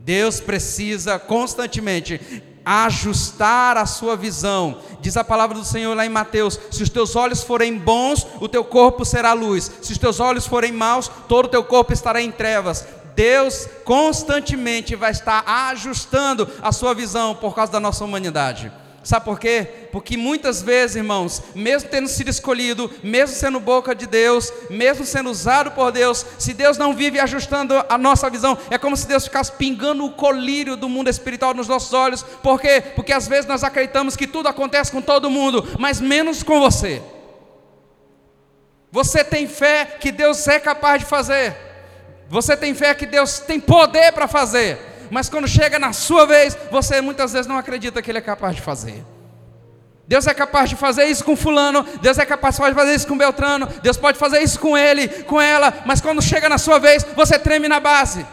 [0.09, 4.79] Deus precisa constantemente ajustar a sua visão.
[5.01, 8.47] Diz a palavra do Senhor lá em Mateus: se os teus olhos forem bons, o
[8.47, 9.71] teu corpo será luz.
[9.83, 12.87] Se os teus olhos forem maus, todo o teu corpo estará em trevas.
[13.13, 18.71] Deus constantemente vai estar ajustando a sua visão por causa da nossa humanidade.
[19.03, 19.87] Sabe por quê?
[19.91, 25.29] Porque muitas vezes, irmãos, mesmo tendo sido escolhido, mesmo sendo boca de Deus, mesmo sendo
[25.29, 29.23] usado por Deus, se Deus não vive ajustando a nossa visão, é como se Deus
[29.23, 32.23] ficasse pingando o colírio do mundo espiritual nos nossos olhos.
[32.23, 32.83] Por quê?
[32.95, 37.01] Porque às vezes nós acreditamos que tudo acontece com todo mundo, mas menos com você.
[38.91, 41.55] Você tem fé que Deus é capaz de fazer.
[42.27, 46.57] Você tem fé que Deus tem poder para fazer mas quando chega na sua vez,
[46.71, 49.03] você muitas vezes não acredita que Ele é capaz de fazer.
[50.09, 53.15] Deus é capaz de fazer isso com fulano, Deus é capaz de fazer isso com
[53.15, 57.05] Beltrano, Deus pode fazer isso com ele, com ela, mas quando chega na sua vez,
[57.15, 58.25] você treme na base.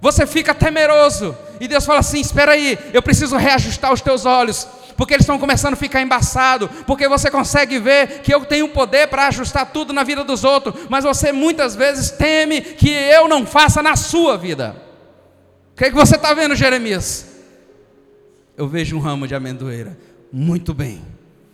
[0.00, 1.36] Você fica temeroso.
[1.60, 5.38] E Deus fala assim: "Espera aí, eu preciso reajustar os teus olhos, porque eles estão
[5.38, 9.92] começando a ficar embaçados, porque você consegue ver que eu tenho poder para ajustar tudo
[9.92, 14.36] na vida dos outros, mas você muitas vezes teme que eu não faça na sua
[14.36, 14.83] vida.
[15.74, 17.26] O que, é que você está vendo, Jeremias?
[18.56, 19.98] Eu vejo um ramo de amendoeira.
[20.32, 21.04] Muito bem.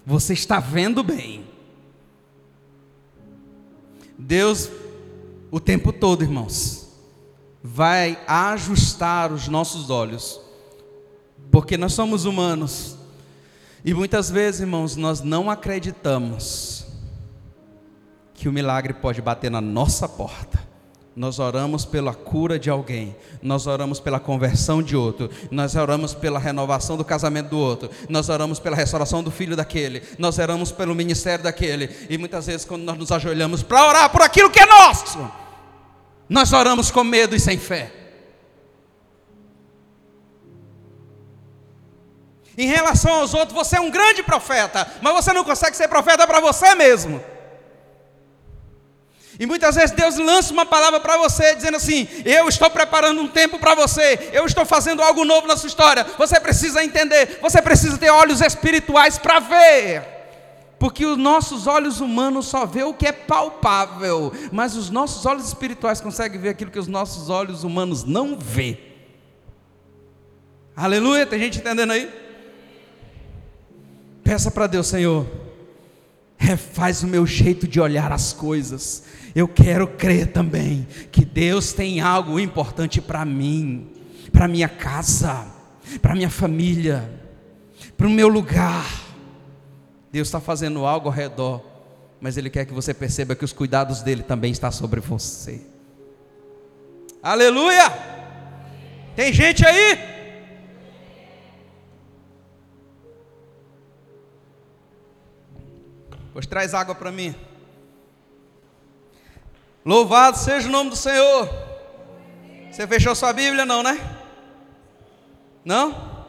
[0.04, 1.46] Você está vendo bem.
[4.18, 4.70] Deus,
[5.50, 6.86] o tempo todo, irmãos,
[7.62, 10.38] vai ajustar os nossos olhos,
[11.50, 12.98] porque nós somos humanos
[13.82, 16.84] e muitas vezes, irmãos, nós não acreditamos
[18.34, 20.69] que o milagre pode bater na nossa porta
[21.14, 26.38] Nós oramos pela cura de alguém, nós oramos pela conversão de outro, nós oramos pela
[26.38, 30.94] renovação do casamento do outro, nós oramos pela restauração do filho daquele, nós oramos pelo
[30.94, 34.66] ministério daquele, e muitas vezes, quando nós nos ajoelhamos para orar por aquilo que é
[34.66, 35.30] nosso,
[36.28, 37.92] nós oramos com medo e sem fé.
[42.56, 46.24] Em relação aos outros, você é um grande profeta, mas você não consegue ser profeta
[46.26, 47.20] para você mesmo.
[49.40, 53.26] E muitas vezes Deus lança uma palavra para você, dizendo assim: Eu estou preparando um
[53.26, 56.04] tempo para você, eu estou fazendo algo novo na sua história.
[56.18, 60.06] Você precisa entender, você precisa ter olhos espirituais para ver.
[60.78, 65.46] Porque os nossos olhos humanos só vê o que é palpável, mas os nossos olhos
[65.46, 68.78] espirituais conseguem ver aquilo que os nossos olhos humanos não vê.
[70.76, 72.10] Aleluia, tem gente entendendo aí?
[74.22, 75.26] Peça para Deus, Senhor,
[76.36, 82.00] refaz o meu jeito de olhar as coisas eu quero crer também que Deus tem
[82.00, 83.88] algo importante para mim,
[84.32, 85.46] para minha casa,
[86.00, 87.08] para minha família,
[87.96, 88.86] para o meu lugar.
[90.10, 91.62] Deus está fazendo algo ao redor,
[92.20, 95.60] mas Ele quer que você perceba que os cuidados dele também estão sobre você.
[97.22, 97.92] Aleluia!
[99.14, 99.98] Tem gente aí?
[106.32, 107.34] Pois traz água para mim.
[109.90, 111.50] Louvado seja o nome do Senhor.
[112.70, 113.98] Você fechou sua Bíblia, não, né?
[115.64, 116.24] Não?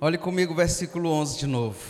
[0.00, 1.80] Olhe comigo o versículo 11 de novo.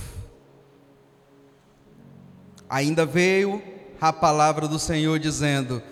[2.67, 3.63] Ainda veio
[4.01, 5.83] a palavra do Senhor dizendo: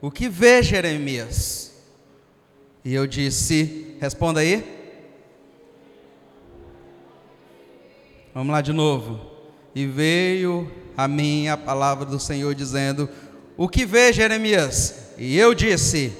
[0.00, 1.72] O que vê Jeremias?
[2.84, 4.81] E eu disse: Responda aí.
[8.34, 9.20] Vamos lá de novo.
[9.74, 13.08] E veio a mim a palavra do Senhor dizendo:
[13.56, 15.12] O que vê, Jeremias?
[15.18, 16.12] E eu disse: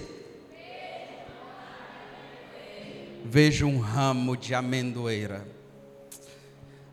[3.24, 5.46] Vejo um ramo de amendoeira.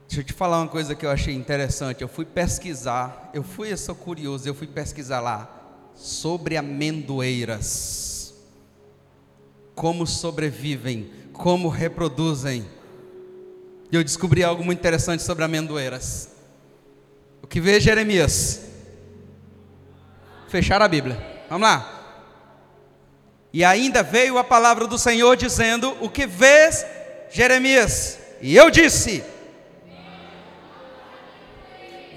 [0.08, 2.02] Deixa eu te falar uma coisa que eu achei interessante.
[2.02, 5.50] Eu fui pesquisar, eu fui, eu sou curioso, eu fui pesquisar lá
[5.94, 8.34] sobre amendoeiras.
[9.76, 12.66] Como sobrevivem, como reproduzem
[13.92, 16.30] e eu descobri algo muito interessante sobre amendoeiras.
[17.42, 18.62] O que vê Jeremias?
[20.48, 21.18] Fechar a Bíblia.
[21.50, 21.96] Vamos lá.
[23.52, 26.86] E ainda veio a palavra do Senhor dizendo: O que vês,
[27.32, 28.20] Jeremias?
[28.42, 29.24] E eu disse: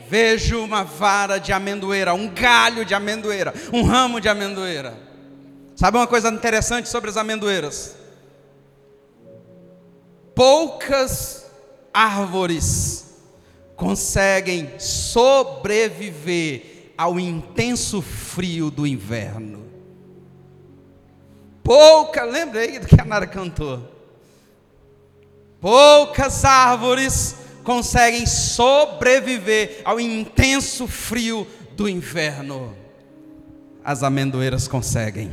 [0.08, 4.94] Vejo uma vara de amendoeira, um galho de amendoeira, um ramo de amendoeira.
[5.74, 7.96] Sabe uma coisa interessante sobre as amendoeiras?
[10.34, 11.41] Poucas
[11.92, 13.12] árvores
[13.76, 16.62] conseguem sobreviver
[16.96, 19.62] ao intenso frio do inverno.
[21.62, 23.90] Pouca, lembrei do que a Nara cantou.
[25.60, 32.76] Poucas árvores conseguem sobreviver ao intenso frio do inverno.
[33.84, 35.30] As amendoeiras conseguem.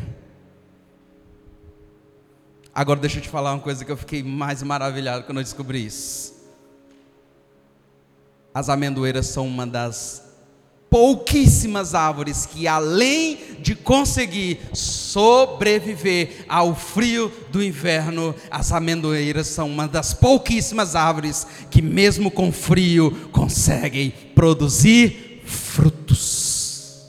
[2.74, 5.86] Agora deixa eu te falar uma coisa que eu fiquei mais maravilhado quando eu descobri
[5.86, 6.39] isso.
[8.54, 10.30] As amendoeiras são uma das
[10.90, 19.88] pouquíssimas árvores que, além de conseguir sobreviver ao frio do inverno, as amendoeiras são uma
[19.88, 27.06] das pouquíssimas árvores que, mesmo com frio, conseguem produzir frutos.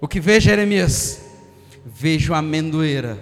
[0.00, 1.20] O que vê Jeremias?
[1.86, 3.18] Vejo a amendoeira.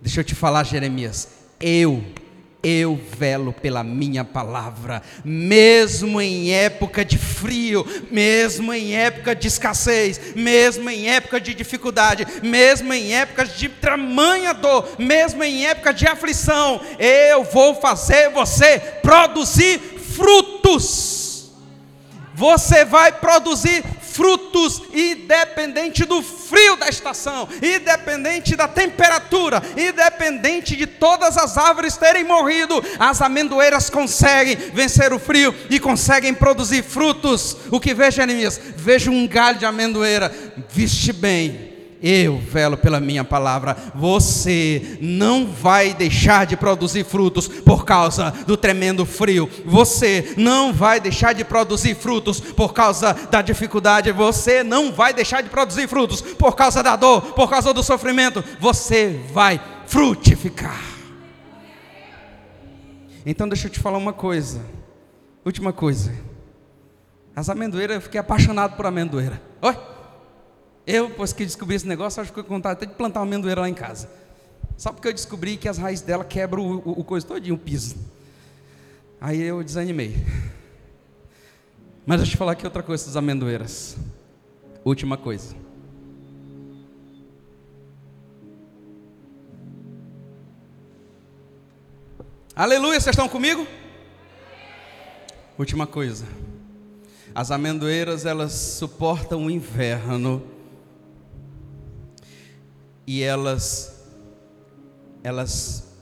[0.00, 1.28] Deixa eu te falar, Jeremias.
[1.60, 2.02] Eu
[2.62, 10.34] eu velo pela minha palavra, mesmo em época de frio, mesmo em época de escassez,
[10.36, 16.06] mesmo em época de dificuldade, mesmo em épocas de tamanha dor, mesmo em época de
[16.06, 19.78] aflição, eu vou fazer você produzir
[20.14, 21.50] frutos.
[22.34, 31.36] Você vai produzir frutos, independente do frio da estação, independente da temperatura, independente de todas
[31.36, 37.56] as árvores terem morrido, as amendoeiras conseguem vencer o frio e conseguem produzir frutos.
[37.70, 38.60] O que vejo, Jeremias?
[38.76, 40.32] Vejo um galho de amendoeira,
[40.68, 41.71] viste bem
[42.02, 43.76] eu velo pela minha palavra.
[43.94, 49.48] Você não vai deixar de produzir frutos por causa do tremendo frio.
[49.64, 54.10] Você não vai deixar de produzir frutos por causa da dificuldade.
[54.10, 58.42] Você não vai deixar de produzir frutos por causa da dor, por causa do sofrimento.
[58.58, 60.80] Você vai frutificar.
[63.24, 64.60] Então deixa eu te falar uma coisa.
[65.44, 66.12] Última coisa.
[67.34, 69.40] As amendoeiras, eu fiquei apaixonado por amendoeira.
[69.62, 69.91] Oi?
[70.86, 73.60] Eu, depois que descobri esse negócio, acho que eu vontade até de plantar uma amendoeira
[73.60, 74.08] lá em casa.
[74.76, 77.58] Só porque eu descobri que as raízes dela quebram o, o, o coisa todinho, o
[77.58, 77.94] piso.
[79.20, 80.16] Aí eu desanimei.
[82.04, 83.96] Mas deixa eu te falar aqui outra coisa das amendoeiras.
[84.84, 85.54] Última coisa.
[92.56, 93.66] Aleluia, vocês estão comigo?
[95.56, 96.26] Última coisa.
[97.32, 100.42] As amendoeiras, elas suportam o inverno.
[103.06, 103.92] E elas
[105.22, 105.92] elas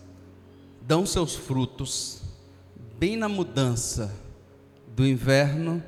[0.81, 2.23] dão seus frutos
[2.99, 4.15] bem na mudança
[4.89, 5.83] do inverno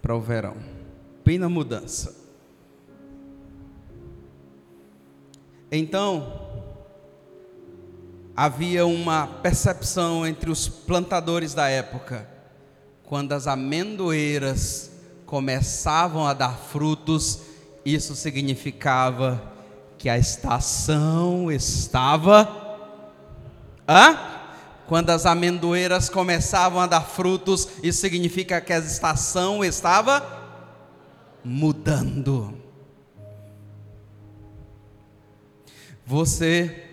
[0.00, 0.56] para o verão.
[1.24, 2.16] Bem na mudança.
[5.70, 6.50] Então,
[8.36, 12.28] havia uma percepção entre os plantadores da época,
[13.04, 14.90] quando as amendoeiras
[15.26, 17.40] começavam a dar frutos,
[17.84, 19.51] isso significava
[20.02, 22.48] que a estação estava.
[23.88, 24.18] Hã?
[24.88, 30.26] Quando as amendoeiras começavam a dar frutos, isso significa que a estação estava
[31.44, 32.52] mudando.
[36.04, 36.88] Você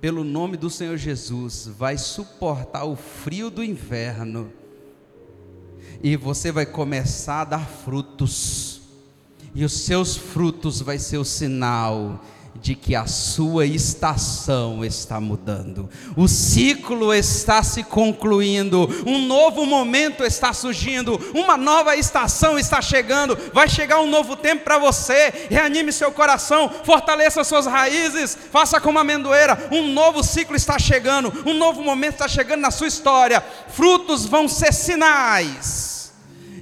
[0.00, 4.52] pelo nome do Senhor Jesus, vai suportar o frio do inverno,
[6.00, 8.67] e você vai começar a dar frutos,
[9.54, 12.20] e os seus frutos vai ser o sinal
[12.60, 20.24] de que a sua estação está mudando, o ciclo está se concluindo, um novo momento
[20.24, 25.46] está surgindo, uma nova estação está chegando, vai chegar um novo tempo para você.
[25.48, 29.68] Reanime seu coração, fortaleça suas raízes, faça como a amendoeira.
[29.70, 33.42] Um novo ciclo está chegando, um novo momento está chegando na sua história.
[33.68, 36.12] Frutos vão ser sinais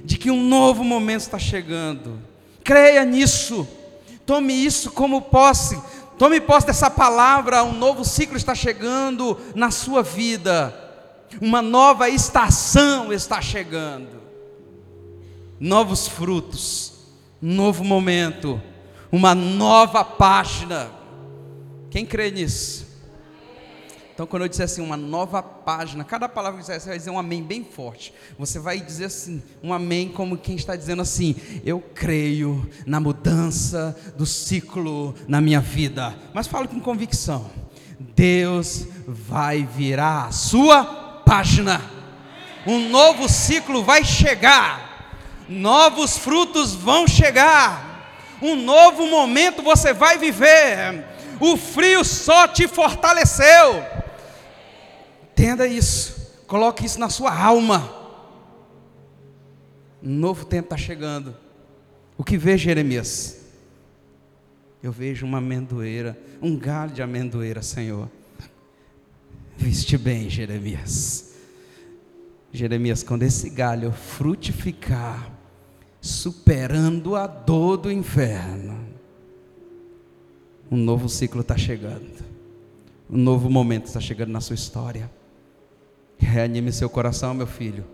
[0.03, 2.26] de que um novo momento está chegando.
[2.67, 3.65] Creia nisso.
[4.25, 5.81] Tome isso como posse.
[6.17, 7.63] Tome posse dessa palavra.
[7.63, 10.75] Um novo ciclo está chegando na sua vida.
[11.41, 14.21] Uma nova estação está chegando.
[15.57, 16.91] Novos frutos.
[17.41, 18.61] Novo momento.
[19.13, 20.91] Uma nova página.
[21.89, 22.85] Quem crê nisso?
[24.17, 27.19] Então, quando eu disser assim, uma nova página, cada palavra que você vai dizer um
[27.19, 28.11] amém bem forte.
[28.39, 33.95] Você vai dizer assim, um amém como quem está dizendo assim: Eu creio na mudança
[34.17, 36.15] do ciclo na minha vida.
[36.33, 37.47] Mas falo com convicção:
[37.99, 40.83] Deus vai virar a sua
[41.23, 41.79] página.
[42.65, 45.13] Um novo ciclo vai chegar.
[45.47, 48.17] Novos frutos vão chegar.
[48.41, 51.05] Um novo momento você vai viver.
[51.39, 54.06] O frio só te fortaleceu.
[55.37, 56.33] Entenda isso.
[56.47, 57.93] Coloque isso na sua alma.
[60.01, 61.35] Um novo tempo está chegando.
[62.17, 63.45] O que vê Jeremias?
[64.81, 68.09] Eu vejo uma amendoeira, um galho de amendoeira, Senhor.
[69.55, 71.35] Viste bem, Jeremias.
[72.51, 75.31] Jeremias, quando esse galho frutificar,
[76.01, 78.87] superando a dor do inverno,
[80.71, 82.25] um novo ciclo está chegando.
[83.07, 85.15] Um novo momento está chegando na sua história.
[86.17, 87.85] Reanime seu coração, meu filho.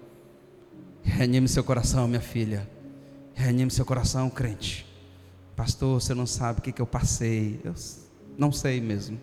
[1.04, 2.70] Reanime seu coração, minha filha.
[3.34, 4.86] Reanime seu coração, crente.
[5.56, 7.60] Pastor, você não sabe o que, que eu passei.
[7.64, 7.74] Eu
[8.38, 9.20] não sei mesmo.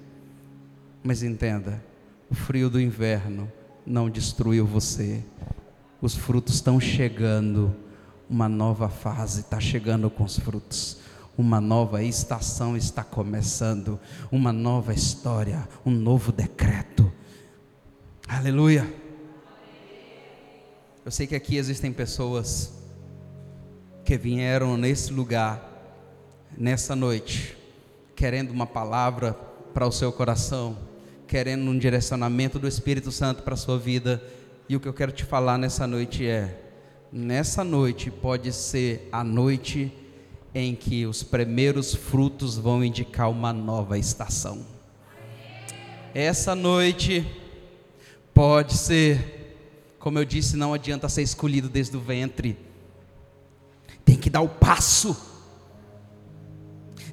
[1.03, 1.82] Mas entenda:
[2.30, 3.51] o frio do inverno
[3.86, 5.24] não destruiu você.
[6.01, 7.74] Os frutos estão chegando.
[8.28, 10.98] Uma nova fase está chegando com os frutos.
[11.36, 13.98] Uma nova estação está começando.
[14.30, 15.66] Uma nova história.
[15.84, 16.99] Um novo decreto
[18.33, 18.89] Aleluia.
[21.05, 22.72] Eu sei que aqui existem pessoas
[24.05, 25.61] que vieram nesse lugar,
[26.57, 27.57] nessa noite,
[28.14, 29.33] querendo uma palavra
[29.74, 30.78] para o seu coração,
[31.26, 34.22] querendo um direcionamento do Espírito Santo para a sua vida.
[34.68, 36.57] E o que eu quero te falar nessa noite é:
[37.11, 39.93] nessa noite pode ser a noite
[40.55, 44.64] em que os primeiros frutos vão indicar uma nova estação.
[46.14, 47.26] Essa noite
[48.41, 49.55] Pode ser,
[49.99, 52.57] como eu disse, não adianta ser escolhido desde o ventre,
[54.03, 55.14] tem que dar o passo,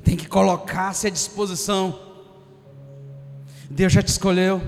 [0.05, 1.99] tem que colocar-se à disposição.
[3.69, 4.61] Deus já te escolheu,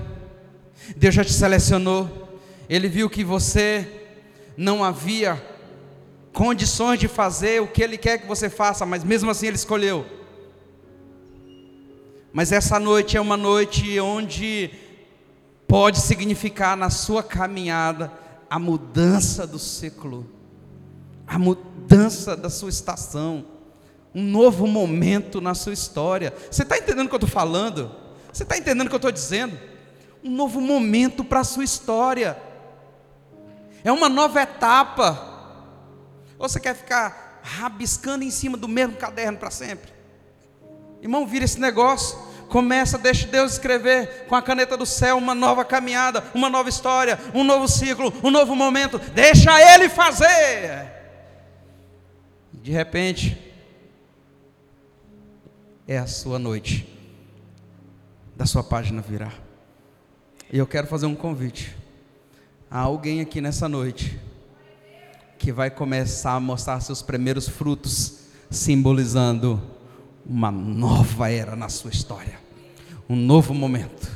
[0.94, 2.28] Deus já te selecionou,
[2.68, 4.10] Ele viu que você
[4.54, 5.42] não havia
[6.30, 10.04] condições de fazer o que Ele quer que você faça, mas mesmo assim Ele escolheu.
[12.34, 14.89] Mas essa noite é uma noite onde
[15.70, 18.12] pode significar na sua caminhada
[18.50, 20.28] a mudança do ciclo,
[21.24, 23.44] a mudança da sua estação,
[24.12, 26.34] um novo momento na sua história.
[26.50, 27.94] Você está entendendo o que eu estou falando?
[28.32, 29.56] Você está entendendo o que eu estou dizendo?
[30.24, 32.36] Um novo momento para a sua história,
[33.84, 35.28] é uma nova etapa.
[36.36, 39.92] Ou você quer ficar rabiscando em cima do mesmo caderno para sempre?
[41.00, 42.18] Irmão, vira esse negócio.
[42.50, 47.16] Começa, deixa Deus escrever com a caneta do céu uma nova caminhada, uma nova história,
[47.32, 48.98] um novo ciclo, um novo momento.
[48.98, 50.90] Deixa Ele fazer.
[52.52, 53.38] De repente,
[55.86, 56.88] é a sua noite,
[58.34, 59.34] da sua página virar.
[60.52, 61.76] E eu quero fazer um convite
[62.68, 64.18] a alguém aqui nessa noite
[65.38, 69.62] que vai começar a mostrar seus primeiros frutos, simbolizando
[70.26, 72.38] uma nova era na sua história,
[73.08, 74.10] um novo momento,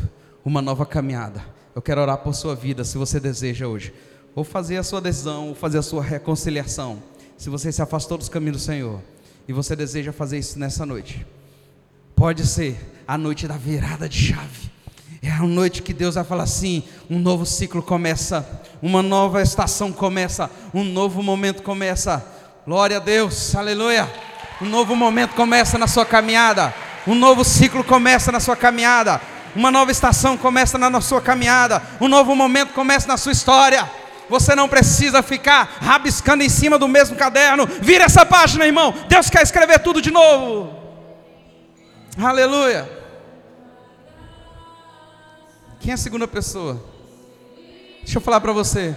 [0.44, 1.44] uma nova caminhada.
[1.74, 3.92] Eu quero orar por sua vida, se você deseja hoje,
[4.34, 7.02] ou fazer a sua decisão, ou fazer a sua reconciliação.
[7.36, 9.00] Se você se afastou dos caminhos do Senhor
[9.48, 11.26] e você deseja fazer isso nessa noite,
[12.14, 14.70] pode ser a noite da virada de chave.
[15.20, 18.46] É a noite que Deus vai falar assim: um novo ciclo começa,
[18.82, 22.24] uma nova estação começa, um novo momento começa.
[22.66, 24.33] Glória a Deus, aleluia.
[24.60, 26.74] Um novo momento começa na sua caminhada.
[27.06, 29.20] Um novo ciclo começa na sua caminhada.
[29.54, 31.82] Uma nova estação começa na sua caminhada.
[32.00, 33.88] Um novo momento começa na sua história.
[34.28, 37.66] Você não precisa ficar rabiscando em cima do mesmo caderno.
[37.66, 38.94] Vira essa página, irmão.
[39.08, 40.74] Deus quer escrever tudo de novo.
[42.16, 42.88] Aleluia.
[45.80, 46.82] Quem é a segunda pessoa?
[48.02, 48.96] Deixa eu falar para você.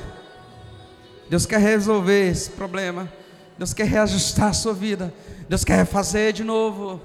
[1.29, 3.11] Deus quer resolver esse problema.
[3.57, 5.13] Deus quer reajustar a sua vida.
[5.49, 7.01] Deus quer fazer de novo.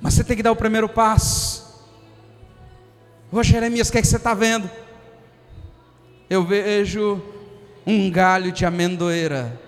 [0.00, 1.66] Mas você tem que dar o primeiro passo.
[3.32, 4.70] Ô Jeremias, o que, é que você está vendo?
[6.30, 7.20] Eu vejo
[7.86, 9.60] um galho de amendoeira.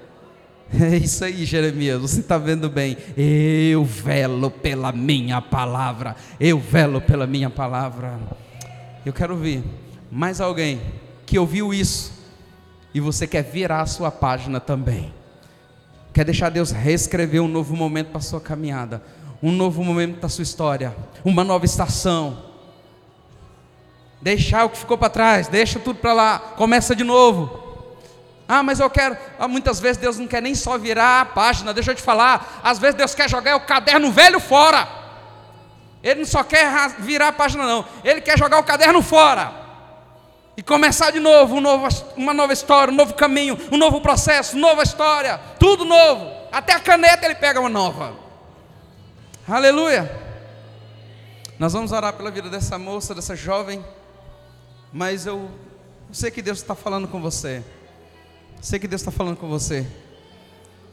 [0.71, 2.95] É isso aí, Jeremias, você está vendo bem.
[3.17, 6.15] Eu velo pela minha palavra.
[6.39, 8.21] Eu velo pela minha palavra.
[9.05, 9.65] Eu quero ver
[10.13, 10.79] mais alguém
[11.25, 12.13] que ouviu isso
[12.93, 15.11] e você quer virar a sua página também.
[16.19, 19.01] Quer deixar Deus reescrever um novo momento para a sua caminhada,
[19.41, 20.93] um novo momento para a sua história,
[21.25, 22.43] uma nova estação.
[24.21, 27.97] Deixar o que ficou para trás, deixa tudo para lá, começa de novo.
[28.49, 29.17] Ah, mas eu quero.
[29.39, 32.61] Ah, muitas vezes Deus não quer nem só virar a página, deixa eu te falar.
[32.65, 34.89] Às vezes Deus quer jogar o caderno velho fora.
[36.03, 37.85] Ele não só quer virar a página, não.
[38.03, 39.68] Ele quer jogar o caderno fora.
[40.59, 41.87] E começar de novo, um novo,
[42.17, 46.29] uma nova história, um novo caminho, um novo processo, nova história, tudo novo.
[46.51, 48.13] Até a caneta ele pega uma nova.
[49.47, 50.11] Aleluia.
[51.61, 53.85] Nós vamos orar pela vida dessa moça, dessa jovem.
[54.93, 55.49] Mas eu
[56.11, 57.63] sei que Deus está falando com você.
[58.61, 59.87] Sei que Deus está falando com você.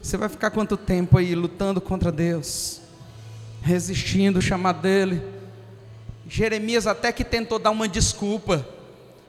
[0.00, 2.80] Você vai ficar quanto tempo aí lutando contra Deus?
[3.62, 5.20] Resistindo o chamado dele.
[6.28, 8.75] Jeremias até que tentou dar uma desculpa.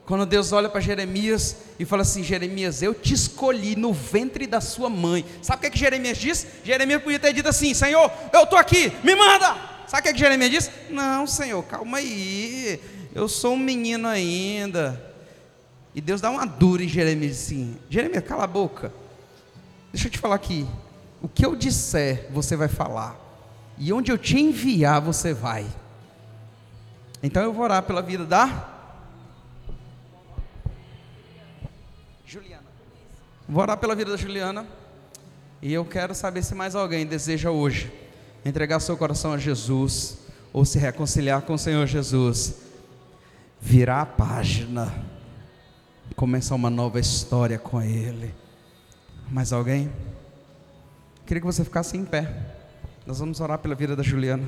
[0.08, 4.62] Quando Deus olha para Jeremias e fala assim: Jeremias, eu te escolhi no ventre da
[4.62, 5.26] sua mãe.
[5.42, 6.48] Sabe o que, é que Jeremias diz?
[6.64, 9.58] Jeremias podia ter dito assim: Senhor, eu estou aqui, me manda.
[9.86, 10.72] Sabe o que, é que Jeremias diz?
[10.90, 12.82] Não, Senhor, calma aí.
[13.14, 15.14] Eu sou um menino ainda.
[15.94, 18.94] E Deus dá uma dura em Jeremias assim: Jeremias, cala a boca.
[19.92, 20.66] Deixa eu te falar aqui.
[21.22, 23.20] O que eu disser, você vai falar.
[23.78, 25.68] E onde eu te enviar, você vai.
[27.22, 28.77] Então eu vou orar pela vida da
[33.48, 34.66] Vou orar pela vida da Juliana.
[35.62, 37.92] E eu quero saber se mais alguém deseja hoje
[38.46, 40.18] entregar seu coração a Jesus
[40.54, 42.56] ou se reconciliar com o Senhor Jesus,
[43.60, 44.94] virar a página,
[46.16, 48.34] começar uma nova história com Ele.
[49.30, 49.92] Mais alguém?
[51.26, 52.34] Queria que você ficasse em pé.
[53.06, 54.46] Nós vamos orar pela vida da Juliana.